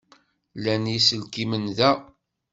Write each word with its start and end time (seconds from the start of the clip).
Llan 0.57 0.83
yiselkimen 0.91 1.65
da. 1.77 1.91